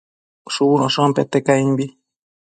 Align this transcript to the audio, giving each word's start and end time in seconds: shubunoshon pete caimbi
shubunoshon 0.53 1.09
pete 1.15 1.39
caimbi 1.47 1.85